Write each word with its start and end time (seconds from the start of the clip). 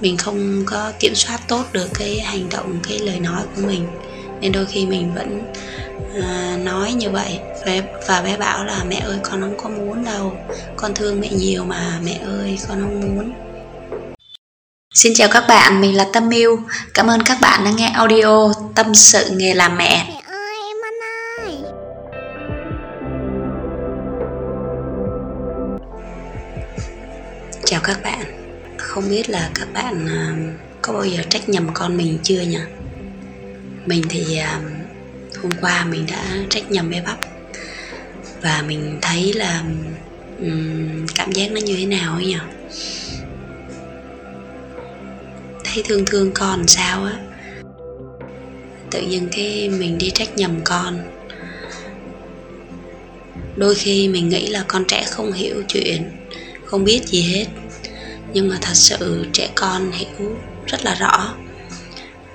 mình 0.00 0.16
không 0.16 0.62
có 0.66 0.92
kiểm 0.98 1.14
soát 1.14 1.40
tốt 1.48 1.64
được 1.72 1.88
cái 1.98 2.20
hành 2.20 2.48
động 2.50 2.78
cái 2.88 2.98
lời 2.98 3.20
nói 3.20 3.42
của 3.56 3.62
mình 3.66 3.86
nên 4.40 4.52
đôi 4.52 4.66
khi 4.66 4.86
mình 4.86 5.14
vẫn 5.14 5.52
à, 6.22 6.58
nói 6.64 6.92
như 6.92 7.10
vậy 7.10 7.38
và, 7.66 7.72
và 8.06 8.22
bé 8.22 8.36
bảo 8.36 8.64
là 8.64 8.84
mẹ 8.84 8.96
ơi 8.96 9.18
con 9.22 9.40
không 9.40 9.56
có 9.56 9.68
muốn 9.68 10.04
đâu 10.04 10.36
con 10.76 10.94
thương 10.94 11.20
mẹ 11.20 11.28
nhiều 11.28 11.64
mà 11.64 12.00
mẹ 12.04 12.20
ơi 12.24 12.58
con 12.68 12.80
không 12.80 13.00
muốn 13.00 13.32
Xin 14.94 15.12
chào 15.16 15.28
các 15.32 15.44
bạn, 15.48 15.80
mình 15.80 15.96
là 15.96 16.06
Tâm 16.12 16.28
Miu. 16.28 16.58
Cảm 16.94 17.06
ơn 17.06 17.20
các 17.24 17.38
bạn 17.40 17.64
đã 17.64 17.70
nghe 17.70 17.86
audio 17.94 18.52
Tâm 18.74 18.94
sự 18.94 19.30
nghề 19.30 19.54
làm 19.54 19.76
mẹ. 19.76 20.22
Chào 27.64 27.80
các 27.84 28.02
bạn. 28.02 28.39
Không 28.90 29.10
biết 29.10 29.30
là 29.30 29.50
các 29.54 29.72
bạn 29.72 30.06
à, 30.08 30.36
có 30.82 30.92
bao 30.92 31.04
giờ 31.04 31.22
trách 31.30 31.48
nhầm 31.48 31.68
con 31.74 31.96
mình 31.96 32.18
chưa 32.22 32.40
nhỉ? 32.40 32.58
Mình 33.86 34.02
thì 34.08 34.36
à, 34.36 34.60
hôm 35.42 35.52
qua 35.60 35.84
mình 35.84 36.06
đã 36.10 36.24
trách 36.50 36.70
nhầm 36.70 36.90
bé 36.90 37.02
bắp 37.06 37.18
và 38.42 38.64
mình 38.66 38.98
thấy 39.02 39.32
là 39.32 39.64
um, 40.38 41.06
cảm 41.14 41.32
giác 41.32 41.52
nó 41.52 41.60
như 41.60 41.76
thế 41.76 41.86
nào 41.86 42.14
ấy 42.14 42.26
nhỉ? 42.26 42.38
thấy 45.64 45.82
thương 45.88 46.04
thương 46.04 46.30
con 46.34 46.66
sao 46.66 47.04
á 47.04 47.18
tự 48.90 49.00
dưng 49.00 49.28
cái 49.32 49.68
mình 49.68 49.98
đi 49.98 50.10
trách 50.10 50.36
nhầm 50.36 50.60
con 50.64 50.98
đôi 53.56 53.74
khi 53.74 54.08
mình 54.08 54.28
nghĩ 54.28 54.46
là 54.46 54.64
con 54.68 54.84
trẻ 54.88 55.04
không 55.10 55.32
hiểu 55.32 55.62
chuyện 55.68 56.10
không 56.64 56.84
biết 56.84 57.00
gì 57.06 57.22
hết 57.22 57.46
nhưng 58.32 58.48
mà 58.48 58.58
thật 58.60 58.74
sự 58.74 59.26
trẻ 59.32 59.48
con 59.54 59.92
hiểu 59.92 60.36
rất 60.66 60.84
là 60.84 60.94
rõ. 60.94 61.34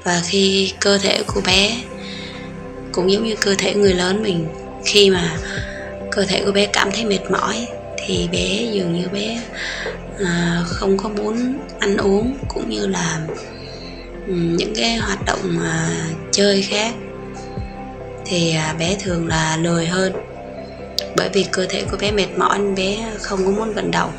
Và 0.04 0.22
khi 0.26 0.74
cơ 0.80 0.98
thể 0.98 1.24
của 1.28 1.42
bé 1.46 1.78
cũng 2.92 3.12
giống 3.12 3.24
như 3.24 3.36
cơ 3.36 3.56
thể 3.58 3.74
người 3.74 3.94
lớn 3.94 4.24
mình 4.24 4.48
khi 4.86 5.10
mà 5.10 5.38
cơ 6.12 6.26
thể 6.26 6.42
của 6.46 6.52
bé 6.52 6.66
cảm 6.66 6.92
thấy 6.92 7.06
mệt 7.06 7.32
mỏi 7.32 7.68
thì 7.98 8.30
bé 8.32 8.70
dường 8.72 8.94
như 8.94 9.08
bé 9.08 9.42
à, 10.26 10.64
không 10.66 10.98
có 10.98 11.10
muốn 11.10 11.60
ăn 11.80 11.98
uống 11.98 12.38
cũng 12.48 12.70
như 12.70 12.88
là 12.88 13.28
những 14.28 14.74
cái 14.76 14.96
hoạt 14.96 15.26
động 15.26 15.60
à, 15.64 15.90
chơi 16.32 16.62
khác. 16.62 16.94
Thì 18.26 18.56
à, 18.56 18.76
bé 18.80 18.96
thường 19.04 19.28
là 19.28 19.58
lười 19.58 19.88
hơn. 19.88 20.14
Bởi 21.16 21.30
vì 21.34 21.46
cơ 21.52 21.66
thể 21.70 21.84
của 21.92 21.98
bé 21.98 22.12
mệt 22.12 22.28
mỏi 22.38 22.60
bé 22.78 23.12
không 23.22 23.46
có 23.46 23.52
muốn 23.52 23.74
vận 23.74 23.92
động 23.92 24.12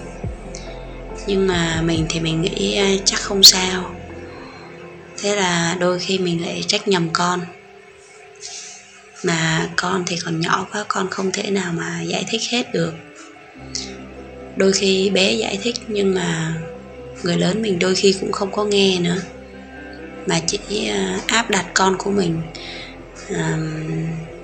nhưng 1.26 1.46
mà 1.46 1.82
mình 1.82 2.06
thì 2.08 2.20
mình 2.20 2.42
nghĩ 2.42 2.76
à, 2.76 2.90
chắc 3.04 3.20
không 3.20 3.42
sao. 3.42 3.94
Thế 5.18 5.36
là 5.36 5.76
đôi 5.80 5.98
khi 5.98 6.18
mình 6.18 6.42
lại 6.42 6.64
trách 6.66 6.88
nhầm 6.88 7.08
con. 7.12 7.40
Mà 9.22 9.68
con 9.76 10.04
thì 10.06 10.16
còn 10.24 10.40
nhỏ 10.40 10.66
quá 10.72 10.84
con 10.88 11.10
không 11.10 11.32
thể 11.32 11.50
nào 11.50 11.72
mà 11.72 12.02
giải 12.02 12.24
thích 12.28 12.40
hết 12.50 12.72
được. 12.72 12.92
Đôi 14.56 14.72
khi 14.72 15.10
bé 15.10 15.32
giải 15.32 15.58
thích 15.62 15.76
nhưng 15.88 16.14
mà 16.14 16.54
người 17.22 17.36
lớn 17.36 17.62
mình 17.62 17.78
đôi 17.78 17.94
khi 17.94 18.14
cũng 18.20 18.32
không 18.32 18.52
có 18.52 18.64
nghe 18.64 18.98
nữa. 19.00 19.16
Mà 20.26 20.40
chỉ 20.46 20.86
à, 20.88 21.20
áp 21.26 21.50
đặt 21.50 21.66
con 21.74 21.96
của 21.98 22.10
mình 22.10 22.42
à, 23.34 23.58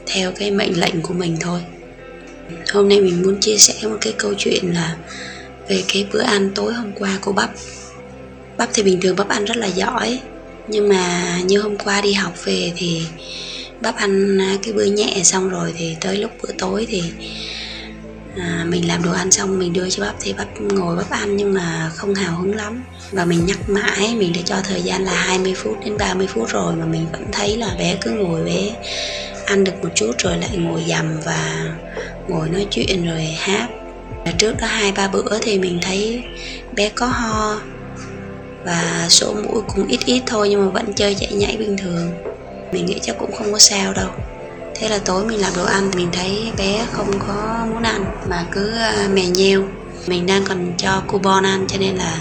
theo 0.06 0.32
cái 0.32 0.50
mệnh 0.50 0.80
lệnh 0.80 1.02
của 1.02 1.14
mình 1.14 1.36
thôi. 1.40 1.60
Hôm 2.72 2.88
nay 2.88 3.00
mình 3.00 3.22
muốn 3.22 3.40
chia 3.40 3.56
sẻ 3.56 3.74
một 3.82 3.96
cái 4.00 4.14
câu 4.18 4.34
chuyện 4.38 4.72
là 4.74 4.96
về 5.72 5.84
cái 5.92 6.06
bữa 6.12 6.22
ăn 6.22 6.50
tối 6.54 6.72
hôm 6.74 6.92
qua 6.98 7.18
của 7.20 7.32
bắp. 7.32 7.50
Bắp 8.56 8.68
thì 8.74 8.82
bình 8.82 9.00
thường 9.00 9.16
bắp 9.16 9.28
ăn 9.28 9.44
rất 9.44 9.56
là 9.56 9.66
giỏi 9.66 10.20
nhưng 10.68 10.88
mà 10.88 11.38
như 11.44 11.60
hôm 11.60 11.76
qua 11.76 12.00
đi 12.00 12.12
học 12.12 12.32
về 12.44 12.72
thì 12.76 13.02
bắp 13.80 13.96
ăn 13.96 14.38
à, 14.40 14.56
cái 14.62 14.72
bữa 14.72 14.84
nhẹ 14.84 15.20
xong 15.24 15.48
rồi 15.48 15.74
thì 15.78 15.96
tới 16.00 16.16
lúc 16.16 16.30
bữa 16.42 16.52
tối 16.58 16.86
thì 16.88 17.02
à, 18.36 18.64
mình 18.68 18.88
làm 18.88 19.02
đồ 19.02 19.12
ăn 19.12 19.30
xong 19.30 19.58
mình 19.58 19.72
đưa 19.72 19.90
cho 19.90 20.04
bắp 20.04 20.14
thì 20.20 20.32
bắp 20.32 20.60
ngồi 20.60 20.96
bắp 20.96 21.10
ăn 21.10 21.36
nhưng 21.36 21.54
mà 21.54 21.90
không 21.94 22.14
hào 22.14 22.36
hứng 22.36 22.54
lắm. 22.54 22.82
Và 23.10 23.24
mình 23.24 23.46
nhắc 23.46 23.70
mãi 23.70 24.14
mình 24.14 24.32
đã 24.32 24.40
cho 24.44 24.56
thời 24.64 24.82
gian 24.82 25.04
là 25.04 25.14
20 25.14 25.54
phút 25.56 25.76
đến 25.84 25.96
30 25.98 26.26
phút 26.26 26.48
rồi 26.48 26.76
mà 26.76 26.84
mình 26.84 27.06
vẫn 27.12 27.24
thấy 27.32 27.56
là 27.56 27.74
bé 27.78 27.96
cứ 28.00 28.10
ngồi 28.10 28.44
bé 28.44 28.70
ăn 29.46 29.64
được 29.64 29.82
một 29.82 29.88
chút 29.94 30.12
rồi 30.18 30.38
lại 30.38 30.56
ngồi 30.56 30.84
dầm 30.88 31.20
và 31.24 31.70
ngồi 32.28 32.48
nói 32.48 32.66
chuyện 32.70 33.06
rồi 33.06 33.24
hát 33.38 33.68
trước 34.30 34.54
đó 34.60 34.66
hai, 34.66 34.92
ba 34.92 35.08
bữa 35.08 35.38
thì 35.42 35.58
mình 35.58 35.78
thấy 35.82 36.22
bé 36.76 36.88
có 36.88 37.06
ho 37.06 37.60
và 38.64 39.06
sổ 39.08 39.34
mũi 39.34 39.62
cũng 39.68 39.86
ít 39.88 40.00
ít 40.06 40.22
thôi 40.26 40.48
nhưng 40.48 40.64
mà 40.64 40.70
vẫn 40.70 40.92
chơi 40.92 41.14
chạy 41.14 41.32
nhảy 41.32 41.56
bình 41.56 41.76
thường. 41.76 42.12
Mình 42.72 42.86
nghĩ 42.86 42.98
chắc 43.02 43.16
cũng 43.18 43.32
không 43.32 43.52
có 43.52 43.58
sao 43.58 43.92
đâu. 43.92 44.10
Thế 44.74 44.88
là 44.88 44.98
tối 44.98 45.26
mình 45.26 45.40
làm 45.40 45.52
đồ 45.56 45.64
ăn, 45.64 45.90
mình 45.96 46.08
thấy 46.12 46.52
bé 46.58 46.86
không 46.92 47.18
có 47.18 47.66
muốn 47.70 47.82
ăn 47.82 48.04
mà 48.28 48.46
cứ 48.52 48.72
à, 48.72 49.08
mè 49.12 49.26
nheo. 49.26 49.64
Mình 50.06 50.26
đang 50.26 50.44
còn 50.44 50.72
cho 50.78 51.02
coupon 51.06 51.46
ăn 51.46 51.66
cho 51.68 51.78
nên 51.78 51.96
là 51.96 52.20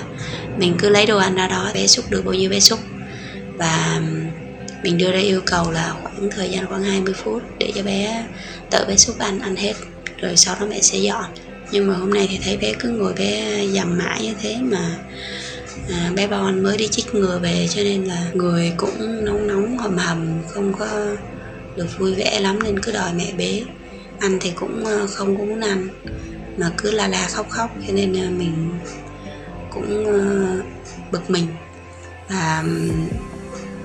mình 0.57 0.75
cứ 0.79 0.89
lấy 0.89 1.05
đồ 1.05 1.17
ăn 1.17 1.35
ra 1.35 1.47
đó, 1.47 1.71
bé 1.73 1.87
xúc 1.87 2.05
được 2.09 2.25
bao 2.25 2.33
nhiêu 2.33 2.49
bé 2.49 2.59
xúc. 2.59 2.79
Và 3.57 4.01
mình 4.83 4.97
đưa 4.97 5.11
ra 5.11 5.19
yêu 5.19 5.41
cầu 5.45 5.71
là 5.71 5.93
khoảng 6.01 6.29
thời 6.31 6.49
gian 6.49 6.67
khoảng 6.67 6.83
20 6.83 7.13
phút 7.13 7.41
để 7.59 7.71
cho 7.75 7.83
bé, 7.83 8.25
tự 8.69 8.85
bé 8.87 8.95
xúc 8.95 9.19
ăn 9.19 9.39
ăn 9.39 9.55
hết. 9.55 9.73
Rồi 10.17 10.37
sau 10.37 10.55
đó 10.59 10.65
mẹ 10.69 10.81
sẽ 10.81 10.97
dọn 10.97 11.25
nhưng 11.71 11.87
mà 11.87 11.93
hôm 11.93 12.09
nay 12.13 12.27
thì 12.29 12.39
thấy 12.43 12.57
bé 12.57 12.73
cứ 12.79 12.89
ngồi 12.89 13.13
bé 13.13 13.65
dầm 13.67 13.97
mãi 13.97 14.19
như 14.21 14.33
thế 14.41 14.57
mà 14.61 14.97
à, 15.89 16.11
bé 16.15 16.27
Bon 16.27 16.63
mới 16.63 16.77
đi 16.77 16.87
chích 16.87 17.15
ngừa 17.15 17.39
về 17.43 17.67
cho 17.69 17.83
nên 17.83 18.03
là 18.03 18.31
người 18.33 18.73
cũng 18.77 19.25
nóng 19.25 19.47
nóng 19.47 19.77
hầm 19.77 19.97
hầm 19.97 20.41
không 20.47 20.73
có 20.79 20.87
được 21.75 21.87
vui 21.97 22.13
vẻ 22.13 22.39
lắm 22.39 22.63
nên 22.63 22.79
cứ 22.79 22.91
đòi 22.91 23.13
mẹ 23.13 23.33
bế. 23.37 23.63
Ăn 24.19 24.37
thì 24.41 24.51
cũng 24.55 24.85
ờ, 24.85 25.07
không 25.07 25.37
có 25.37 25.43
muốn 25.43 25.59
ăn 25.59 25.87
mà 26.57 26.71
cứ 26.77 26.91
la 26.91 27.07
la 27.07 27.27
khóc 27.27 27.49
khóc 27.49 27.69
cho 27.87 27.93
nên 27.93 28.13
ờ, 28.13 28.29
mình 28.29 28.79
cũng 29.69 30.05
ờ, 30.05 30.55
bực 31.11 31.29
mình. 31.29 31.47
Và 32.29 32.63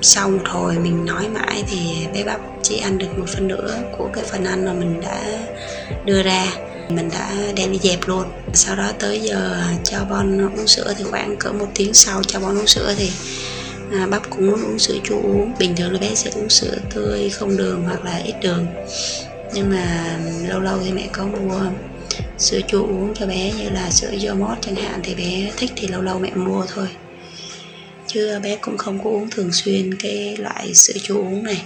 sau 0.02 0.30
một 0.30 0.42
hồi 0.44 0.78
mình 0.78 1.04
nói 1.04 1.28
mãi 1.28 1.64
thì 1.68 2.06
bé 2.14 2.24
bắp 2.24 2.40
chỉ 2.62 2.78
ăn 2.78 2.98
được 2.98 3.18
một 3.18 3.28
phần 3.28 3.48
nữa 3.48 3.78
của 3.98 4.08
cái 4.12 4.24
phần 4.24 4.44
ăn 4.44 4.64
mà 4.64 4.72
mình 4.72 5.00
đã 5.00 5.46
đưa 6.04 6.22
ra 6.22 6.46
mình 6.88 7.08
đã 7.12 7.34
đem 7.56 7.72
đi 7.72 7.78
dẹp 7.82 8.08
luôn. 8.08 8.24
Sau 8.54 8.76
đó 8.76 8.92
tới 8.98 9.20
giờ 9.20 9.62
cho 9.84 10.04
bon 10.04 10.40
uống 10.40 10.66
sữa 10.66 10.94
thì 10.98 11.04
khoảng 11.04 11.36
cỡ 11.36 11.52
một 11.52 11.68
tiếng 11.74 11.94
sau 11.94 12.22
cho 12.22 12.40
bon 12.40 12.58
uống 12.58 12.66
sữa 12.66 12.94
thì 12.96 13.10
à, 13.92 14.06
bắp 14.06 14.30
cũng 14.30 14.46
muốn 14.46 14.64
uống 14.64 14.78
sữa 14.78 14.94
chua 15.04 15.16
uống. 15.16 15.52
Bình 15.58 15.76
thường 15.76 15.92
là 15.92 15.98
bé 15.98 16.14
sẽ 16.14 16.30
uống 16.30 16.50
sữa 16.50 16.76
tươi 16.94 17.30
không 17.30 17.56
đường 17.56 17.82
hoặc 17.84 18.04
là 18.04 18.16
ít 18.16 18.34
đường. 18.42 18.66
Nhưng 19.54 19.70
mà 19.70 20.18
lâu 20.48 20.60
lâu 20.60 20.78
thì 20.84 20.92
mẹ 20.92 21.08
có 21.12 21.26
mua 21.26 21.60
sữa 22.38 22.60
chua 22.68 22.82
uống 22.82 23.14
cho 23.14 23.26
bé 23.26 23.52
như 23.58 23.70
là 23.70 23.90
sữa 23.90 24.10
yogurt 24.10 24.60
chẳng 24.60 24.74
hạn 24.74 25.00
thì 25.02 25.14
bé 25.14 25.50
thích 25.56 25.70
thì 25.76 25.88
lâu 25.88 26.02
lâu 26.02 26.18
mẹ 26.18 26.30
mua 26.34 26.64
thôi. 26.74 26.88
Chứ 28.06 28.40
bé 28.42 28.56
cũng 28.56 28.78
không 28.78 29.04
có 29.04 29.10
uống 29.10 29.30
thường 29.30 29.52
xuyên 29.52 29.94
cái 29.94 30.36
loại 30.36 30.74
sữa 30.74 30.94
chua 31.02 31.16
uống 31.16 31.42
này 31.42 31.62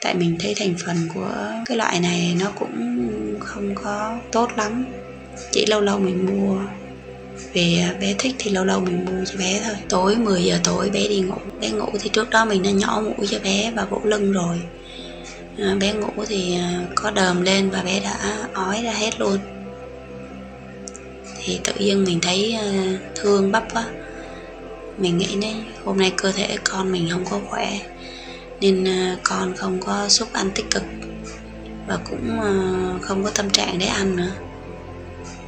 tại 0.00 0.14
mình 0.14 0.36
thấy 0.40 0.54
thành 0.58 0.74
phần 0.84 0.96
của 1.14 1.52
cái 1.66 1.76
loại 1.76 2.00
này 2.00 2.36
nó 2.40 2.50
cũng 2.58 3.00
không 3.40 3.74
có 3.74 4.18
tốt 4.32 4.50
lắm. 4.56 4.84
Chỉ 5.52 5.66
lâu 5.66 5.80
lâu 5.80 5.98
mình 5.98 6.26
mua. 6.26 6.56
Về 7.52 7.88
bé 8.00 8.14
thích 8.18 8.34
thì 8.38 8.50
lâu 8.50 8.64
lâu 8.64 8.80
mình 8.80 9.04
mua 9.04 9.24
cho 9.24 9.38
bé 9.38 9.60
thôi. 9.64 9.74
Tối 9.88 10.16
10 10.16 10.44
giờ 10.44 10.58
tối 10.64 10.90
bé 10.90 11.08
đi 11.08 11.20
ngủ. 11.20 11.36
Bé 11.60 11.70
ngủ 11.70 11.88
thì 12.00 12.10
trước 12.12 12.30
đó 12.30 12.44
mình 12.44 12.62
đã 12.62 12.70
nhỏ 12.70 13.02
mũi 13.04 13.26
cho 13.30 13.38
bé 13.38 13.72
và 13.76 13.84
vỗ 13.84 14.00
lưng 14.04 14.32
rồi. 14.32 14.60
À, 15.58 15.76
bé 15.80 15.92
ngủ 15.92 16.24
thì 16.28 16.56
à, 16.56 16.80
có 16.94 17.10
đờm 17.10 17.42
lên 17.42 17.70
và 17.70 17.82
bé 17.82 18.00
đã 18.00 18.48
ói 18.52 18.82
ra 18.82 18.92
hết 18.92 19.20
luôn. 19.20 19.38
Thì 21.44 21.60
tự 21.64 21.72
dưng 21.78 22.04
mình 22.04 22.20
thấy 22.20 22.52
à, 22.52 22.98
thương 23.14 23.52
bắp 23.52 23.74
quá. 23.74 23.84
Mình 24.98 25.18
nghĩ 25.18 25.36
đấy 25.42 25.54
hôm 25.84 25.98
nay 25.98 26.12
cơ 26.16 26.32
thể 26.32 26.56
con 26.64 26.92
mình 26.92 27.08
không 27.10 27.24
có 27.30 27.40
khỏe 27.48 27.78
nên 28.60 28.84
à, 28.84 29.16
con 29.22 29.56
không 29.56 29.80
có 29.80 30.08
xúc 30.08 30.28
ăn 30.32 30.50
tích 30.54 30.70
cực 30.70 30.82
và 31.86 31.98
cũng 32.10 32.40
à, 32.40 32.52
không 33.02 33.24
có 33.24 33.30
tâm 33.30 33.50
trạng 33.50 33.78
để 33.78 33.86
ăn 33.86 34.16
nữa. 34.16 34.30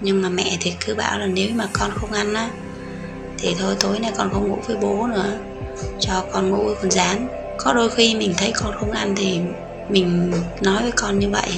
Nhưng 0.00 0.22
mà 0.22 0.28
mẹ 0.28 0.56
thì 0.60 0.72
cứ 0.86 0.94
bảo 0.94 1.18
là 1.18 1.26
nếu 1.26 1.48
mà 1.54 1.68
con 1.72 1.90
không 1.94 2.12
ăn 2.12 2.34
á, 2.34 2.50
thì 3.38 3.54
thôi 3.58 3.74
tối 3.80 3.98
nay 3.98 4.12
con 4.16 4.30
không 4.32 4.48
ngủ 4.48 4.58
với 4.66 4.76
bố 4.76 5.06
nữa, 5.06 5.38
cho 6.00 6.24
con 6.32 6.50
ngủ 6.50 6.64
với 6.64 6.74
con 6.74 6.90
rán. 6.90 7.28
Có 7.58 7.72
đôi 7.72 7.90
khi 7.90 8.14
mình 8.14 8.34
thấy 8.36 8.52
con 8.54 8.74
không 8.80 8.90
ăn 8.90 9.14
thì 9.16 9.40
mình 9.88 10.32
nói 10.60 10.82
với 10.82 10.92
con 10.92 11.18
như 11.18 11.28
vậy. 11.30 11.50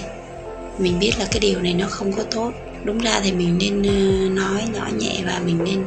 Mình 0.79 0.99
biết 0.99 1.13
là 1.19 1.27
cái 1.31 1.41
điều 1.41 1.61
này 1.61 1.75
nó 1.75 1.87
không 1.91 2.13
có 2.13 2.23
tốt 2.23 2.53
đúng 2.85 2.99
ra 2.99 3.21
thì 3.25 3.33
mình 3.33 3.59
nên 3.59 3.83
ờ, 3.83 4.29
nói 4.29 4.63
nhỏ 4.75 4.89
nhẹ 4.99 5.23
và 5.27 5.41
mình 5.45 5.59
nên 5.65 5.85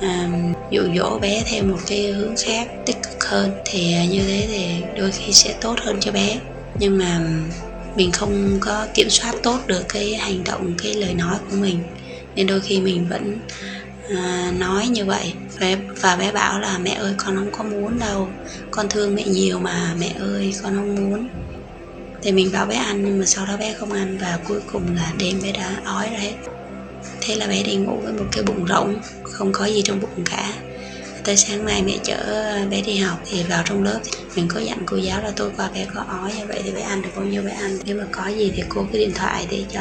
um, 0.00 0.52
dụ 0.70 0.82
dỗ 0.96 1.18
bé 1.18 1.42
theo 1.46 1.64
một 1.64 1.78
cái 1.86 2.12
hướng 2.12 2.34
khác 2.46 2.68
tích 2.86 2.96
cực 3.02 3.24
hơn. 3.24 3.50
Thì 3.64 3.94
ờ, 3.94 4.04
như 4.04 4.22
thế 4.26 4.46
thì 4.48 4.86
đôi 5.00 5.10
khi 5.10 5.32
sẽ 5.32 5.54
tốt 5.60 5.74
hơn 5.80 5.96
cho 6.00 6.12
bé. 6.12 6.38
Nhưng 6.78 6.98
mà 6.98 7.20
mình 7.96 8.12
không 8.12 8.58
có 8.60 8.86
kiểm 8.94 9.10
soát 9.10 9.34
tốt 9.42 9.58
được 9.66 9.82
cái 9.88 10.14
hành 10.14 10.44
động 10.44 10.74
cái 10.82 10.94
lời 10.94 11.14
nói 11.14 11.36
của 11.50 11.56
mình. 11.56 11.78
Nên 12.34 12.46
đôi 12.46 12.60
khi 12.60 12.80
mình 12.80 13.06
vẫn 13.08 13.38
à, 14.16 14.52
nói 14.58 14.88
như 14.88 15.04
vậy. 15.04 15.32
Và, 15.60 15.76
và 16.00 16.16
bé 16.16 16.32
bảo 16.32 16.60
là 16.60 16.78
mẹ 16.78 16.90
ơi 16.90 17.14
con 17.16 17.36
không 17.36 17.50
có 17.52 17.64
muốn 17.64 17.98
đâu. 17.98 18.28
Con 18.70 18.88
thương 18.88 19.14
mẹ 19.14 19.24
nhiều 19.24 19.58
mà 19.58 19.94
mẹ 19.98 20.14
ơi 20.20 20.54
con 20.62 20.74
không 20.74 21.10
muốn 21.10 21.28
thì 22.22 22.32
mình 22.32 22.50
bảo 22.52 22.66
bé 22.66 22.76
ăn 22.76 23.04
nhưng 23.04 23.18
mà 23.18 23.24
sau 23.26 23.46
đó 23.46 23.56
bé 23.56 23.72
không 23.72 23.92
ăn 23.92 24.18
và 24.20 24.38
cuối 24.48 24.60
cùng 24.72 24.96
là 24.96 25.12
đêm 25.18 25.40
bé 25.42 25.52
đã 25.52 25.80
ói 25.84 26.08
ra 26.12 26.18
hết. 26.18 26.34
Thế 27.20 27.34
là 27.34 27.46
bé 27.46 27.62
đi 27.62 27.76
ngủ 27.76 28.00
với 28.02 28.12
một 28.12 28.24
cái 28.32 28.44
bụng 28.44 28.66
rỗng 28.68 29.00
không 29.22 29.52
có 29.52 29.64
gì 29.64 29.82
trong 29.82 30.00
bụng 30.00 30.24
cả. 30.30 30.52
Tới 31.24 31.36
sáng 31.36 31.64
mai 31.64 31.82
mẹ 31.82 31.98
chở 32.04 32.18
bé 32.70 32.82
đi 32.82 32.96
học 32.96 33.18
thì 33.26 33.42
vào 33.42 33.62
trong 33.66 33.82
lớp 33.82 34.00
mình 34.36 34.48
có 34.48 34.60
dặn 34.60 34.78
cô 34.86 34.96
giáo 34.96 35.22
là 35.22 35.30
tôi 35.36 35.50
qua 35.56 35.70
bé 35.74 35.86
có 35.94 36.04
ói 36.08 36.32
như 36.38 36.46
vậy 36.46 36.60
thì 36.64 36.72
bé 36.72 36.80
ăn 36.80 37.02
được 37.02 37.08
bao 37.16 37.24
nhiêu 37.24 37.42
bé 37.42 37.50
ăn? 37.50 37.78
Nếu 37.84 37.96
mà 37.96 38.04
có 38.12 38.28
gì 38.28 38.52
thì 38.56 38.62
cô 38.68 38.86
cứ 38.92 38.98
điện 38.98 39.12
thoại 39.14 39.46
để 39.50 39.64
cho 39.72 39.80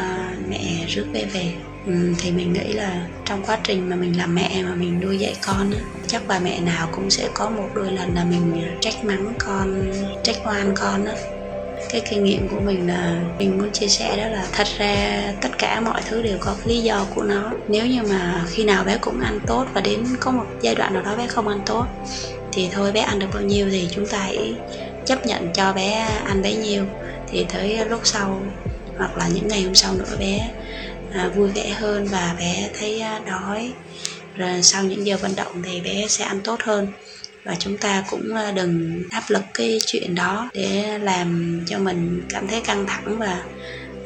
mẹ 0.50 0.86
rước 0.88 1.06
bé 1.13 1.25
về. 1.25 1.54
Ừ, 1.86 2.13
thì 2.19 2.31
mình 2.31 2.54
nghĩ 2.54 2.74
là 2.74 3.07
trong 3.25 3.44
quá 3.45 3.60
trình 3.63 3.90
mà 3.90 3.95
mình 3.95 4.18
làm 4.18 4.36
mẹ 4.36 4.63
mà 4.63 4.75
mình 4.75 5.00
nuôi 5.00 5.18
dạy 5.18 5.36
con 5.45 5.72
á 5.72 5.80
chắc 6.07 6.22
bà 6.28 6.40
mẹ 6.40 6.60
nào 6.60 6.90
cũng 6.92 7.10
sẽ 7.10 7.30
có 7.33 7.50
một 7.50 7.69
đôi 7.75 7.92
lần 7.92 8.16
là 8.16 8.24
mình 8.24 8.78
trách 8.81 9.04
mắng 9.04 9.33
con 9.40 9.92
trách 10.24 10.36
oan 10.45 10.74
con 10.75 11.06
á 11.06 11.16
cái 11.89 12.01
kinh 12.10 12.24
nghiệm 12.24 12.48
của 12.48 12.60
mình 12.60 12.88
là 12.88 13.22
mình 13.39 13.57
muốn 13.57 13.72
chia 13.72 13.88
sẻ 13.88 14.18
đó 14.18 14.28
là 14.28 14.48
thật 14.51 14.68
ra 14.78 15.22
tất 15.42 15.50
cả 15.57 15.80
mọi 15.80 16.01
thứ 16.10 16.22
đều 16.22 16.38
có 16.39 16.56
cái 16.57 16.75
lý 16.75 16.81
do 16.81 17.06
của 17.16 17.24
nó. 17.24 17.51
Nếu 17.68 17.86
như 17.86 18.01
mà 18.10 18.45
khi 18.50 18.63
nào 18.63 18.84
bé 18.84 18.98
cũng 19.01 19.19
ăn 19.19 19.39
tốt 19.48 19.66
và 19.74 19.81
đến 19.81 20.00
có 20.19 20.31
một 20.31 20.45
giai 20.62 20.75
đoạn 20.75 20.94
nào 20.94 21.04
đó 21.04 21.16
bé 21.16 21.28
không 21.28 21.48
ăn 21.48 21.60
tốt 21.66 21.86
thì 22.51 22.69
thôi 22.72 22.92
bé 22.92 23.01
ăn 23.01 23.19
được 23.19 23.28
bao 23.34 23.44
nhiêu 23.44 23.68
thì 23.72 23.88
chúng 23.92 24.06
ta 24.06 24.18
hãy 24.18 24.54
chấp 25.06 25.25
nhận 25.25 25.54
cho 25.54 25.74
bé 25.74 26.07
ăn 26.25 26.42
bấy 26.42 26.56
nhiêu. 26.56 26.86
Thì 27.31 27.45
tới 27.54 27.86
lúc 27.90 28.01
sau 28.04 28.42
hoặc 28.98 29.18
là 29.18 29.28
những 29.28 29.48
ngày 29.48 29.62
hôm 29.62 29.75
sau 29.75 29.94
nữa 29.94 30.18
bé 30.19 30.50
à, 31.13 31.30
vui 31.36 31.50
vẻ 31.50 31.69
hơn 31.69 32.06
và 32.06 32.36
bé 32.40 32.69
thấy 32.80 33.01
à, 33.01 33.19
đói. 33.28 33.72
Rồi 34.36 34.62
sau 34.63 34.83
những 34.83 35.06
giờ 35.06 35.18
vận 35.18 35.36
động 35.36 35.63
thì 35.63 35.81
bé 35.81 36.06
sẽ 36.07 36.24
ăn 36.25 36.42
tốt 36.44 36.60
hơn 36.63 36.88
và 37.47 37.55
chúng 37.59 37.77
ta 37.77 38.03
cũng 38.09 38.33
ờ, 38.35 38.51
đừng 38.51 39.03
áp 39.11 39.23
lực 39.27 39.44
cái 39.53 39.79
chuyện 39.85 40.15
đó 40.15 40.49
để 40.53 40.99
làm 41.01 41.59
cho 41.67 41.79
mình 41.79 42.21
cảm 42.29 42.47
thấy 42.47 42.61
căng 42.61 42.85
thẳng 42.88 43.19
và 43.19 43.44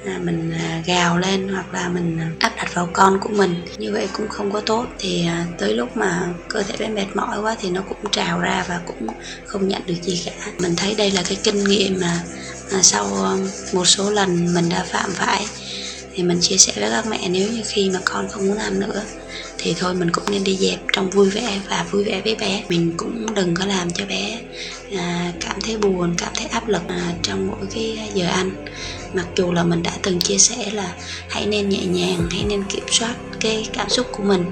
à, 0.05 0.19
mình 0.23 0.51
à, 0.51 0.81
gào 0.85 1.17
lên 1.17 1.47
hoặc 1.47 1.73
là 1.73 1.89
mình 1.89 2.17
áp 2.39 2.53
đặt 2.57 2.73
vào 2.73 2.89
con 2.93 3.19
của 3.21 3.29
mình. 3.29 3.55
Như 3.77 3.91
vậy 3.93 4.07
cũng 4.13 4.27
không 4.27 4.51
có 4.51 4.61
tốt 4.65 4.85
thì 4.99 5.25
à, 5.27 5.45
tới 5.57 5.73
lúc 5.73 5.97
mà 5.97 6.33
cơ 6.49 6.63
thể 6.63 6.75
bé 6.79 6.87
mệt 6.89 7.07
mỏi 7.15 7.41
quá 7.41 7.55
thì 7.59 7.69
nó 7.69 7.81
cũng 7.89 8.11
trào 8.11 8.39
ra 8.39 8.65
và 8.67 8.81
cũng 8.85 9.07
không 9.45 9.67
nhận 9.67 9.81
được 9.85 9.95
gì 10.01 10.21
cả. 10.25 10.51
Mình 10.59 10.75
thấy 10.75 10.95
đây 10.95 11.11
là 11.11 11.23
cái 11.23 11.37
kinh 11.43 11.63
nghiệm 11.63 11.99
mà 11.99 12.23
sau 12.81 13.05
ờ, 13.05 13.37
một 13.73 13.85
số 13.85 14.09
lần 14.09 14.53
mình 14.53 14.69
đã 14.69 14.85
phạm 14.91 15.11
phải 15.13 15.45
thì 16.13 16.23
mình 16.23 16.37
chia 16.41 16.57
sẻ 16.57 16.73
với 16.75 16.89
các 16.91 17.05
mẹ 17.07 17.29
nếu 17.29 17.51
như 17.51 17.61
khi 17.67 17.89
mà 17.93 17.99
con 18.05 18.27
không 18.29 18.47
muốn 18.47 18.57
ăn 18.57 18.79
nữa 18.79 19.03
thì 19.61 19.75
thôi 19.77 19.93
mình 19.93 20.11
cũng 20.11 20.23
nên 20.31 20.43
đi 20.43 20.55
dẹp 20.55 20.79
trong 20.93 21.09
vui 21.09 21.29
vẻ 21.29 21.59
và 21.69 21.85
vui 21.91 22.03
vẻ 22.03 22.21
với 22.23 22.35
bé. 22.35 22.63
Mình 22.69 22.93
cũng 22.97 23.33
đừng 23.35 23.55
có 23.55 23.65
làm 23.65 23.91
cho 23.91 24.05
bé 24.05 24.39
à, 24.97 25.31
cảm 25.39 25.61
thấy 25.61 25.77
buồn 25.77 26.15
cảm 26.17 26.33
thấy 26.35 26.45
áp 26.45 26.67
lực 26.67 26.81
à, 26.87 27.13
trong 27.23 27.47
mỗi 27.47 27.67
cái 27.73 27.97
giờ 28.13 28.27
ăn. 28.27 28.65
Mặc 29.13 29.25
dù 29.35 29.51
là 29.51 29.63
mình 29.63 29.83
đã 29.83 29.91
từng 30.01 30.19
chia 30.19 30.37
sẻ 30.37 30.71
là 30.71 30.95
hãy 31.29 31.45
nên 31.45 31.69
nhẹ 31.69 31.85
nhàng 31.85 32.27
hãy 32.31 32.43
nên 32.47 32.63
kiểm 32.63 32.85
soát 32.91 33.15
cái 33.39 33.67
cảm 33.73 33.89
xúc 33.89 34.07
của 34.11 34.23
mình 34.23 34.45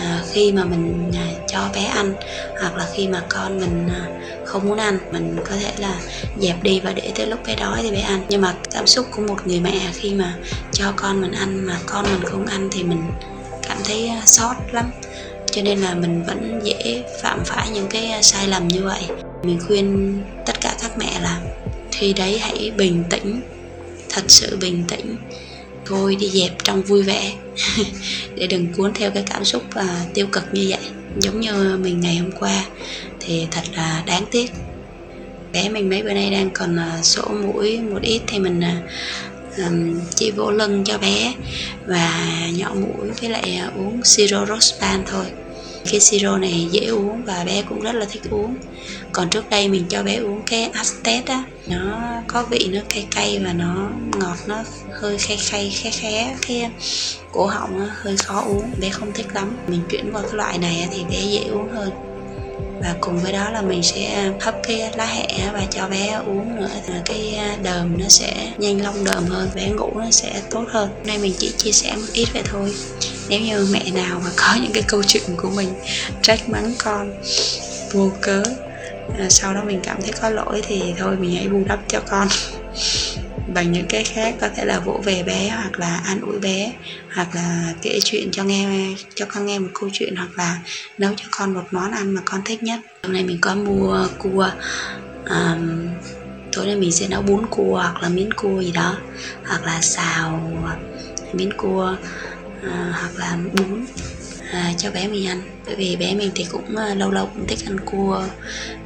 à, 0.00 0.22
khi 0.32 0.52
mà 0.52 0.64
mình 0.64 1.10
à, 1.14 1.26
cho 1.48 1.70
bé 1.74 1.84
ăn 1.84 2.14
hoặc 2.60 2.76
là 2.76 2.86
khi 2.94 3.08
mà 3.08 3.22
con 3.28 3.60
mình 3.60 3.88
à, 3.88 4.06
không 4.44 4.68
muốn 4.68 4.78
ăn. 4.78 4.98
Mình 5.12 5.36
có 5.44 5.56
thể 5.60 5.72
là 5.78 6.00
dẹp 6.40 6.62
đi 6.62 6.80
và 6.80 6.92
để 6.92 7.12
tới 7.14 7.26
lúc 7.26 7.40
bé 7.46 7.56
đói 7.56 7.78
thì 7.82 7.90
bé 7.90 8.00
ăn. 8.00 8.24
Nhưng 8.28 8.40
mà 8.40 8.54
cảm 8.70 8.86
xúc 8.86 9.06
của 9.10 9.22
một 9.22 9.46
người 9.46 9.60
mẹ 9.60 9.90
khi 9.94 10.14
mà 10.14 10.36
cho 10.72 10.92
con 10.96 11.20
mình 11.20 11.32
ăn 11.32 11.66
mà 11.66 11.78
con 11.86 12.04
mình 12.04 12.24
không 12.24 12.46
ăn 12.46 12.68
thì 12.72 12.82
mình 12.82 13.02
cảm 13.68 13.78
thấy 13.84 14.08
à, 14.08 14.22
sót 14.26 14.54
lắm. 14.72 14.90
Cho 15.52 15.62
nên 15.62 15.78
là 15.78 15.94
mình 15.94 16.24
vẫn 16.26 16.60
dễ 16.64 17.04
phạm 17.22 17.44
phải 17.44 17.68
những 17.70 17.86
cái 17.90 18.10
à, 18.10 18.22
sai 18.22 18.48
lầm 18.48 18.68
như 18.68 18.82
vậy. 18.82 19.02
Mình 19.42 19.60
khuyên 19.66 20.18
tất 20.46 20.60
cả 20.60 20.76
các 20.82 20.98
mẹ 20.98 21.20
là 21.20 21.40
khi 21.92 22.12
đấy 22.12 22.38
hãy 22.38 22.72
bình 22.76 23.04
tĩnh 23.10 23.40
thật 24.08 24.24
sự 24.28 24.56
bình 24.60 24.84
tĩnh. 24.88 25.16
Thôi 25.86 26.16
đi 26.20 26.28
dẹp 26.28 26.64
trong 26.64 26.82
vui 26.82 27.02
vẻ 27.02 27.32
để 28.36 28.46
đừng 28.46 28.72
cuốn 28.72 28.94
theo 28.94 29.10
cái 29.10 29.22
cảm 29.26 29.44
xúc 29.44 29.62
uh, 29.78 30.14
tiêu 30.14 30.26
cực 30.32 30.44
như 30.52 30.66
vậy. 30.68 30.80
Giống 31.20 31.40
như 31.40 31.78
mình 31.82 32.00
ngày 32.00 32.16
hôm 32.16 32.30
qua 32.32 32.64
thì 33.20 33.46
thật 33.50 33.62
là 33.76 34.02
đáng 34.06 34.24
tiếc. 34.30 34.52
Bé 35.52 35.68
mình 35.68 35.88
mấy 35.88 36.02
bữa 36.02 36.12
nay 36.12 36.30
đang 36.30 36.50
còn 36.50 36.76
uh, 36.76 37.04
sổ 37.04 37.22
mũi 37.28 37.80
một 37.80 38.02
ít 38.02 38.20
thì 38.26 38.38
mình 38.38 38.58
uh, 38.58 38.90
um, 39.58 40.00
chỉ 40.14 40.30
vỗ 40.30 40.50
lưng 40.50 40.84
cho 40.84 40.98
bé 40.98 41.34
và 41.86 42.30
nhỏ 42.52 42.74
mũi 42.74 43.10
với 43.20 43.30
lại 43.30 43.56
à, 43.56 43.70
uống 43.76 44.04
siro 44.04 44.46
rospan 44.46 45.02
thôi. 45.06 45.24
Cái 45.90 46.00
siro 46.00 46.38
này 46.38 46.68
dễ 46.70 46.86
uống 46.86 47.24
và 47.24 47.44
bé 47.46 47.62
cũng 47.68 47.80
rất 47.80 47.94
là 47.94 48.06
thích 48.10 48.22
uống. 48.30 48.56
Còn 49.12 49.30
trước 49.30 49.50
đây 49.50 49.68
mình 49.68 49.84
cho 49.88 50.02
bé 50.02 50.16
uống 50.16 50.42
cái 50.46 50.64
astet 50.64 51.26
á 51.26 51.44
nó 51.66 52.00
có 52.26 52.42
vị 52.50 52.68
nó 52.72 52.80
cay 52.88 53.06
cay 53.10 53.40
và 53.44 53.52
nó 53.52 53.88
ngọt 54.20 54.36
nó 54.46 54.56
hơi 55.00 55.18
khay 55.18 55.36
khay 55.36 55.70
khé 55.70 55.90
khé. 55.90 56.36
Cái 56.48 56.70
cổ 57.32 57.46
họng 57.46 57.88
hơi 57.88 58.16
khó 58.16 58.40
uống 58.40 58.70
bé 58.80 58.90
không 58.90 59.12
thích 59.12 59.26
lắm. 59.34 59.56
Mình 59.68 59.80
chuyển 59.90 60.10
qua 60.12 60.22
cái 60.22 60.32
loại 60.32 60.58
này 60.58 60.88
thì 60.92 61.04
bé 61.10 61.20
dễ 61.22 61.44
uống 61.44 61.68
hơn 61.74 62.11
và 62.82 62.94
cùng 63.00 63.18
với 63.18 63.32
đó 63.32 63.50
là 63.50 63.62
mình 63.62 63.82
sẽ 63.82 64.04
à, 64.04 64.32
hấp 64.40 64.54
cái 64.62 64.90
lá 64.96 65.06
hẹ 65.06 65.50
và 65.52 65.62
cho 65.70 65.88
bé 65.88 66.20
uống 66.26 66.56
nữa. 66.56 66.70
Thì 66.86 66.94
cái 67.04 67.34
à, 67.34 67.56
đờm 67.62 68.00
nó 68.00 68.08
sẽ 68.08 68.52
nhanh 68.58 68.82
long 68.82 69.04
đờm 69.04 69.26
hơn, 69.26 69.48
bé 69.54 69.68
ngủ 69.68 69.90
nó 69.94 70.10
sẽ 70.10 70.42
tốt 70.50 70.64
hơn. 70.68 70.88
Hôm 70.88 71.06
nay 71.06 71.18
mình 71.18 71.34
chỉ 71.38 71.52
chia 71.56 71.72
sẻ 71.72 71.96
một 71.96 72.06
ít 72.12 72.28
vậy 72.32 72.42
thôi. 72.44 72.74
Nếu 73.28 73.40
như 73.40 73.68
mẹ 73.72 73.90
nào 73.90 74.20
mà 74.24 74.30
có 74.36 74.56
những 74.62 74.72
cái 74.72 74.82
câu 74.88 75.02
chuyện 75.02 75.22
của 75.36 75.50
mình 75.50 75.68
trách 76.22 76.48
mắng 76.48 76.74
con, 76.78 77.22
vô 77.92 78.10
cớ 78.20 78.42
à, 79.18 79.26
sau 79.28 79.54
đó 79.54 79.62
mình 79.66 79.80
cảm 79.82 80.02
thấy 80.02 80.12
có 80.20 80.30
lỗi 80.30 80.62
thì 80.66 80.82
thôi 80.98 81.16
mình 81.16 81.34
hãy 81.36 81.48
bù 81.48 81.62
đắp 81.66 81.78
cho 81.88 82.00
con 82.08 82.28
bằng 83.54 83.72
những 83.72 83.86
cái 83.88 84.04
khác 84.04 84.34
có 84.40 84.48
thể 84.56 84.64
là 84.64 84.80
vỗ 84.80 85.00
về 85.04 85.22
bé 85.22 85.48
hoặc 85.48 85.78
là 85.78 85.96
an 85.96 86.20
ủi 86.20 86.38
bé 86.38 86.72
hoặc 87.14 87.34
là 87.34 87.74
kể 87.82 87.98
chuyện 88.04 88.28
cho 88.32 88.44
nghe 88.44 88.94
cho 89.14 89.26
con 89.28 89.46
nghe 89.46 89.58
một 89.58 89.68
câu 89.74 89.90
chuyện 89.92 90.16
hoặc 90.16 90.30
là 90.36 90.58
nấu 90.98 91.14
cho 91.16 91.24
con 91.30 91.54
một 91.54 91.64
món 91.70 91.92
ăn 91.92 92.10
mà 92.10 92.20
con 92.24 92.40
thích 92.44 92.62
nhất. 92.62 92.80
Hôm 93.02 93.12
nay 93.12 93.24
mình 93.24 93.38
có 93.40 93.54
mua 93.54 94.08
cua 94.18 94.50
um, 95.30 95.88
tối 96.52 96.66
nay 96.66 96.76
mình 96.76 96.92
sẽ 96.92 97.08
nấu 97.08 97.22
bún 97.22 97.46
cua 97.50 97.78
hoặc 97.78 98.02
là 98.02 98.08
miếng 98.08 98.30
cua 98.36 98.60
gì 98.60 98.72
đó 98.72 98.96
hoặc 99.46 99.64
là 99.64 99.80
xào 99.80 100.52
miếng 101.32 101.50
cua 101.56 101.96
uh, 102.66 102.72
hoặc 102.92 103.12
là 103.16 103.38
bún 103.56 103.84
à, 104.52 104.72
cho 104.78 104.90
bé 104.90 105.08
mình 105.08 105.26
ăn. 105.26 105.42
Bởi 105.66 105.74
vì 105.74 105.96
bé 105.96 106.14
mình 106.14 106.30
thì 106.34 106.46
cũng 106.50 106.64
uh, 106.64 106.96
lâu 106.96 107.10
lâu 107.10 107.26
cũng 107.26 107.46
thích 107.46 107.58
ăn 107.66 107.80
cua 107.80 108.24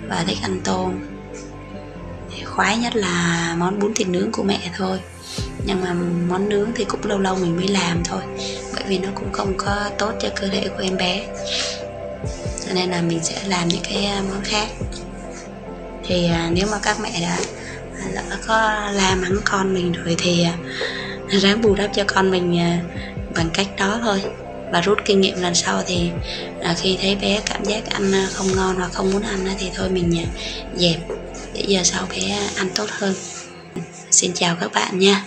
và 0.08 0.24
thích 0.26 0.38
ăn 0.42 0.60
tôm 0.64 1.15
khoái 2.44 2.76
nhất 2.76 2.96
là 2.96 3.54
món 3.58 3.78
bún 3.78 3.94
thịt 3.94 4.08
nướng 4.08 4.32
của 4.32 4.42
mẹ 4.42 4.70
thôi. 4.76 4.98
Nhưng 5.66 5.80
mà 5.80 5.94
món 6.28 6.48
nướng 6.48 6.70
thì 6.74 6.84
cũng 6.84 7.00
lâu 7.04 7.18
lâu 7.18 7.36
mình 7.36 7.56
mới 7.56 7.68
làm 7.68 8.04
thôi, 8.04 8.22
bởi 8.74 8.84
vì 8.88 8.98
nó 8.98 9.08
cũng 9.14 9.32
không 9.32 9.54
có 9.56 9.90
tốt 9.98 10.12
cho 10.20 10.28
cơ 10.40 10.48
thể 10.48 10.68
của 10.68 10.82
em 10.82 10.96
bé. 10.96 11.26
Cho 12.66 12.72
nên 12.74 12.90
là 12.90 13.02
mình 13.02 13.20
sẽ 13.22 13.34
làm 13.46 13.68
những 13.68 13.82
cái 13.82 14.06
à, 14.06 14.22
món 14.28 14.42
khác. 14.44 14.66
Thì 16.04 16.28
à, 16.28 16.50
nếu 16.52 16.66
mà 16.70 16.78
các 16.82 17.00
mẹ 17.00 17.20
đã 17.20 17.38
lỡ 18.12 18.36
có 18.46 18.56
la 18.92 19.14
mắng 19.14 19.36
con 19.44 19.74
mình 19.74 19.92
rồi 19.92 20.16
thì 20.18 20.44
à, 20.44 20.52
ráng 21.28 21.62
bù 21.62 21.74
đắp 21.74 21.90
cho 21.94 22.04
con 22.06 22.30
mình 22.30 22.60
bằng 23.34 23.50
cách 23.54 23.66
đó 23.78 23.98
thôi. 24.02 24.22
Và 24.72 24.80
rút 24.80 24.98
kinh 25.04 25.20
nghiệm 25.20 25.42
lần 25.42 25.54
sau 25.54 25.82
thì 25.86 26.10
khi 26.76 26.98
thấy 27.00 27.16
bé 27.16 27.40
cảm 27.46 27.64
giác 27.64 27.86
ăn 27.90 28.12
không 28.32 28.46
ngon 28.56 28.76
hoặc 28.76 28.92
không 28.92 29.10
muốn 29.10 29.22
ăn 29.22 29.46
thì 29.58 29.70
thôi 29.74 29.88
mình 29.90 30.26
dẹp 30.76 30.98
để 31.56 31.64
giờ 31.66 31.82
sau 31.84 32.06
bé 32.10 32.48
ăn 32.56 32.68
tốt 32.74 32.86
hơn. 32.90 33.14
Xin 34.10 34.32
chào 34.34 34.56
các 34.60 34.72
bạn 34.72 34.98
nha. 34.98 35.24